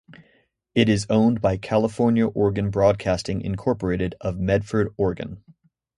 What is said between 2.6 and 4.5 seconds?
Broadcasting, Incorporated of